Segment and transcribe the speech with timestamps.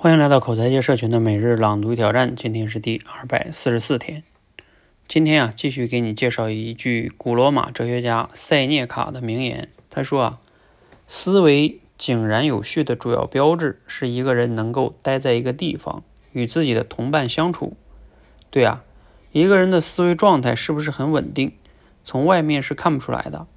[0.00, 4.22] 欢迎来到口才界社群的每日朗读挑战，今天是第二百四十四天。
[5.08, 9.68] 今天啊，继续给你介绍一句古罗马哲学家塞涅卡的名言。
[9.90, 10.38] 他说啊，
[11.08, 17.76] 思维井然有序的主要标志是一个人能够待在一个地方，与自己的同伴相处。
[18.52, 18.84] 对啊，
[19.32, 21.50] 一个人的思维状态是不是很稳定，
[22.04, 23.48] 从外面是看不出来的。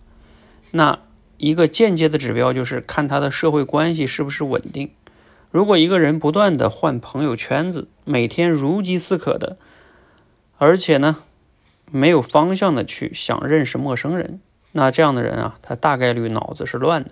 [0.72, 0.98] 那
[1.38, 4.90] 一个间接的指标就是看他的社会关系是不是稳定。
[5.52, 9.58] 如果一个人不断的换朋友圈子，每天如饥似渴的，
[10.58, 11.18] 而且呢
[11.92, 14.40] 没有方向的去想认识陌生人，
[14.72, 17.12] 那这样的人啊，他大概率脑子是乱的。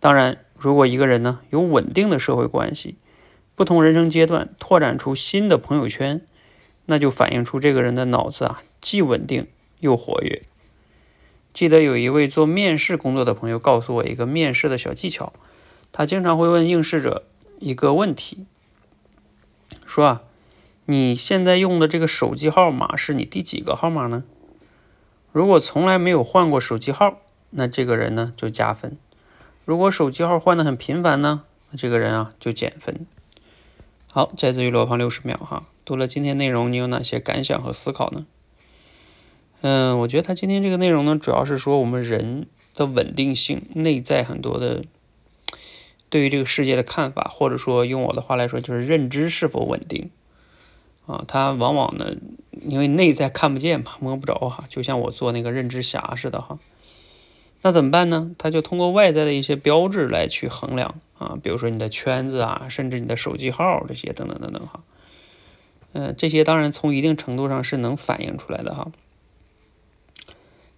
[0.00, 2.96] 当然，如果一个人呢有稳定的社会关系，
[3.54, 6.20] 不同人生阶段拓展出新的朋友圈，
[6.86, 9.46] 那就反映出这个人的脑子啊既稳定
[9.78, 10.42] 又活跃。
[11.54, 15.32] 记得有一位做面试工作的朋友告诉我一个面试的小技巧，
[15.92, 17.22] 他经常会问应试者。
[17.58, 18.44] 一个问题，
[19.86, 20.22] 说啊，
[20.84, 24.24] 你现在用的这个手机号码是你第几个号码呢？
[25.32, 27.18] 如果从来没有换过手机号，
[27.50, 28.92] 那这个人呢就加分；
[29.64, 33.06] 如果手机号换的很频繁呢，那这个人啊就减分。
[34.06, 38.26] 好，再自于罗胖六十秒哈，读了今天内容，你有哪些感想和思考呢？
[39.62, 44.84] 嗯，我觉得他今天这个内容呢，主要是说我们人的稳定性，内在很多的。
[46.08, 50.10] 对于这个世界的看法，或者说用我的话来说，就是认知是否稳定
[51.06, 51.24] 啊？
[51.26, 52.14] 它往往呢，
[52.64, 56.60] 因为内在看不见嘛，摸不着哈，就像我做那个认知侠似的哈。
[57.62, 58.30] 那怎么办呢？
[58.38, 64.84] 他就通过外在的一些标志来去衡量啊，比如说你的圈子啊，甚至你的手机号这些等等等等哈。
[65.92, 68.92] 嗯，这些当然从一定程度上是能反映出来的哈。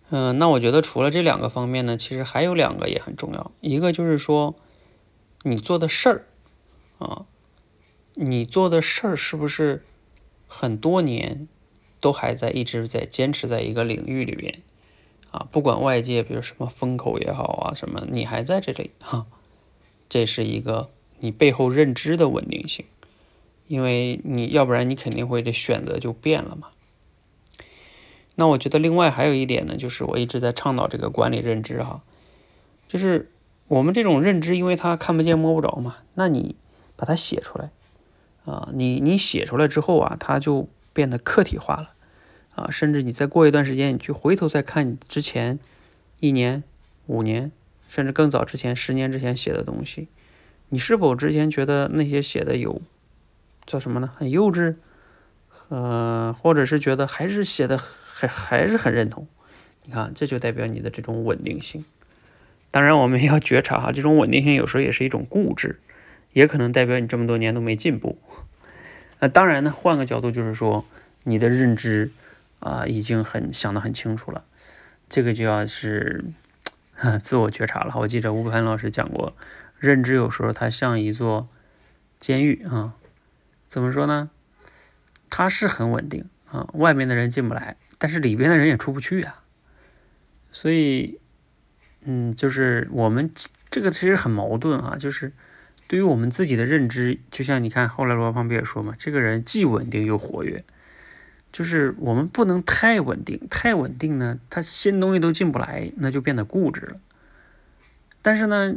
[0.09, 4.55] 嗯，那我觉得除了这两个方面呢，其实还有两个也很重要，一个就是说。
[5.49, 6.27] 你做的事儿
[6.99, 7.25] 啊，
[8.13, 9.83] 你做的事儿是不是
[10.47, 11.49] 很多年
[12.01, 14.61] 都还在一直在坚持在一个领域里边
[15.31, 15.49] 啊？
[15.51, 19.27] 不管外界比如什么风口也好啊，什么你还在这里哈，
[20.11, 22.85] 这是一个你背后认知的稳定性，
[23.69, 26.69] 因为你要不然你肯定会这选择就变了嘛。
[28.35, 32.03] 那我觉得另外还有一点呢，就是我一直在倡导这个管理认知哈，
[32.87, 33.31] 就是。
[33.69, 36.57] 我们这种认知，因为它看不见摸不着嘛，那你
[36.97, 37.71] 把它写出来
[38.45, 41.91] 啊，你你写出来之后啊，它就变得客体化了
[42.55, 45.59] 啊，甚至你再过一段时间，你去回头再看你之前
[46.19, 46.65] 一年、
[47.07, 47.53] 五年，
[47.87, 50.09] 甚至更早之前十年之前写的东西，
[50.71, 52.81] 你是否之前觉得那些写的有
[53.67, 54.11] 叫什么呢？
[54.17, 54.77] 很幼稚，
[55.69, 59.29] 呃，或者是觉得还是写的还还是很认同？
[59.85, 61.85] 你看，这就代表你的这种稳定性。
[62.71, 65.81] 当然，我们要觉察哈， 这种稳定性有时候也是一种固执，
[66.35, 68.19] 也可能代表你这么多年都没进步。
[69.21, 70.85] 那当然呢，换个角度就是说，
[71.25, 72.11] 你的认知
[72.61, 74.45] 啊已经很想得很清楚了，
[75.09, 76.25] 这个就要是
[77.23, 77.95] 自我觉察了。
[77.97, 79.35] 我记得吴克涵老师讲过，
[79.79, 81.49] 认知有时候它像一座
[82.21, 82.95] 监狱啊，
[83.69, 84.29] 怎么说呢？
[85.31, 89.41] 它是很稳定啊，外面的人进不来，但是里边的人也出不去啊，
[90.53, 91.19] 所以。
[92.05, 93.31] 嗯，就是我们
[93.71, 95.33] 这个其实很矛盾啊，就是
[95.87, 100.65] 对于我们自己的认知，就像你看后来罗胖不也说嘛，这个人既稳定又活跃，
[101.53, 107.01] 就是我们不能太稳定，太稳定呢，他新东西都进不来，那就变得固执了。
[108.23, 108.75] 但是呢，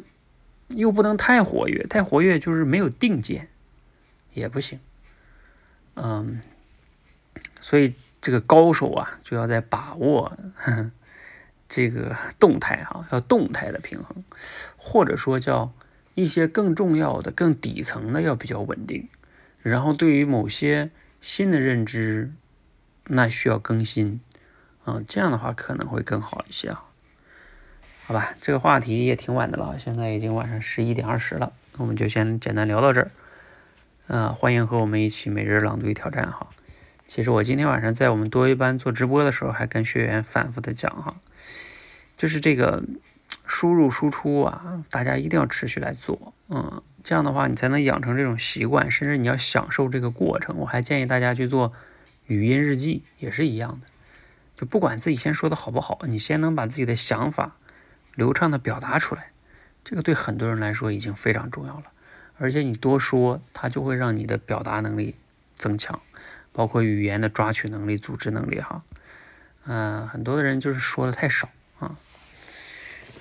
[0.70, 3.50] 又不能太活跃，太活跃就是没有定见，
[4.34, 4.80] 也不行。
[5.96, 6.42] 嗯，
[7.59, 10.38] 所以这个高手啊，就要在把握。
[10.56, 10.92] 呵呵
[11.74, 14.22] 这个动态哈，要动态的平衡，
[14.76, 15.72] 或者说叫
[16.16, 19.08] 一些更重要的、更底层的要比较稳定，
[19.62, 22.34] 然后对于某些新的认知，
[23.06, 24.20] 那需要更新
[24.84, 26.84] 啊，这样的话可能会更好一些啊。
[28.06, 33.12] 好吧，这个话题也挺晚的了，现在已经晚上十一点二十了，我们就先简单聊到这儿。
[34.08, 36.47] 啊，欢迎和我们一起每日朗读挑战哈。
[37.08, 41.16] 其实我今天晚上在我们多一班做直播的时候，还跟学员反复的讲哈。
[42.22, 42.84] 就是这个
[43.47, 50.56] 输入输出啊，大家一定要持续来做，嗯，这样的话你才能养成这种习惯，甚至你要享受这个过程。
[50.58, 51.73] 我还建议大家去做
[52.28, 53.88] 语音日记，也是一样的。
[54.56, 57.56] 就不管自己先说的好不好，你先能把自己的想法
[58.14, 59.32] 流畅的表达出来，
[59.84, 61.85] 这个对很多人来说已经非常重要了。
[62.38, 65.16] 而且你多说，它就会让你的表达能力
[65.56, 66.00] 增强，
[66.53, 68.84] 包括语言的抓取能力、组织能力哈。
[69.66, 71.97] 嗯，很多的人就是说的太少啊。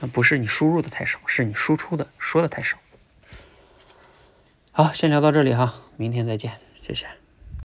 [0.01, 2.79] 那不是你输入的太少，是你输出的说的太少。
[4.73, 7.20] 好，先聊到这里哈，明天再见，谢谢。